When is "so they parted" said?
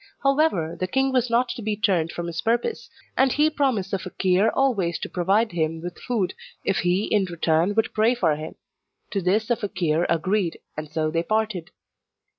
10.91-11.69